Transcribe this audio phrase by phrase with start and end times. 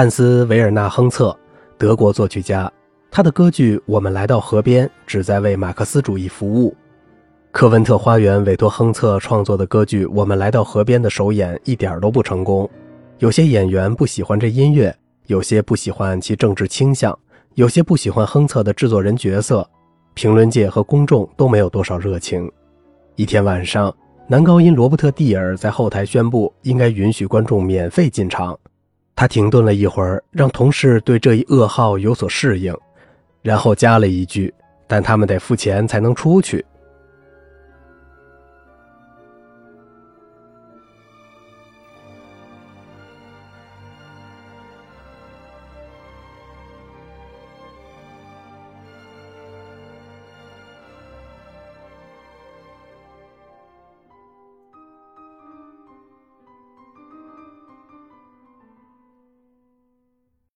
[0.00, 1.38] 汉斯·维尔纳·亨策，
[1.76, 2.72] 德国作曲家。
[3.10, 6.74] 他的歌剧《我们来到河边》旨在为马克思主义服务。
[7.52, 12.66] 科文特花园委托亨策创作的歌剧《我们来到河边》的首演一点都不成功。
[13.18, 14.96] 有些演员不喜欢这音乐，
[15.26, 17.14] 有些不喜欢其政治倾向，
[17.56, 19.68] 有些不喜欢亨策的制作人角色。
[20.14, 22.50] 评论界和公众都没有多少热情。
[23.16, 23.94] 一天晚上，
[24.26, 28.58] 男高音罗伯特·蒂尔在后台宣布应该允许观众免费进场。
[29.20, 32.74] 他停顿了一会儿，让同事对这一噩耗有所适应，
[33.42, 34.50] 然后加了一句
[34.88, 36.64] ：“但他们得付钱才能出去。”